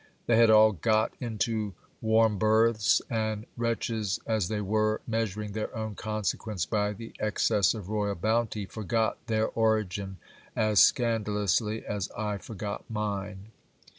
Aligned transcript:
They 0.25 0.37
had 0.37 0.49
all 0.49 0.71
got 0.71 1.13
into 1.19 1.71
■ 1.73 1.73
warm 2.01 2.39
berths; 2.39 3.03
and, 3.07 3.45
wretches 3.55 4.19
as 4.25 4.47
they 4.47 4.59
were, 4.59 4.99
measuring 5.05 5.51
their 5.51 5.77
own 5.77 5.93
consequence 5.93 6.65
by! 6.65 6.93
the 6.93 7.13
excess 7.19 7.75
of 7.75 7.87
royal 7.87 8.15
bounty, 8.15 8.65
forgot 8.65 9.19
their 9.27 9.49
origin 9.49 10.17
as 10.55 10.79
scandalously 10.79 11.85
as 11.85 12.09
I 12.17 12.39
forgot 12.39 12.83
mine. 12.89 13.51